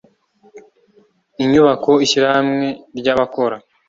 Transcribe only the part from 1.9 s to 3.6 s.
ishyirahamwe ry abakora